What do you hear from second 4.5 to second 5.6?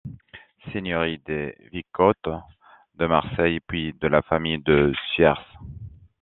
de Cuers.